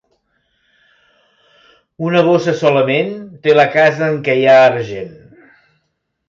[2.07, 3.13] Una bossa solament
[3.45, 5.15] té la casa en què hi ha argent.